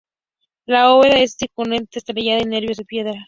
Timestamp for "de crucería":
1.37-1.77